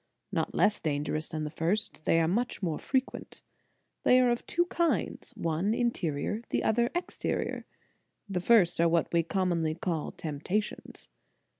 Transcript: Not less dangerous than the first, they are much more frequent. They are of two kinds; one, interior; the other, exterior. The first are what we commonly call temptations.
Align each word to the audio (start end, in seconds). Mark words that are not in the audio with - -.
Not 0.31 0.55
less 0.55 0.81
dangerous 0.81 1.29
than 1.29 1.43
the 1.43 1.51
first, 1.51 2.05
they 2.05 2.19
are 2.19 2.27
much 2.27 2.63
more 2.63 2.79
frequent. 2.79 3.43
They 4.01 4.19
are 4.19 4.31
of 4.31 4.43
two 4.47 4.65
kinds; 4.65 5.29
one, 5.37 5.75
interior; 5.75 6.41
the 6.49 6.63
other, 6.63 6.89
exterior. 6.95 7.65
The 8.27 8.41
first 8.41 8.81
are 8.81 8.89
what 8.89 9.13
we 9.13 9.21
commonly 9.21 9.75
call 9.75 10.11
temptations. 10.11 11.07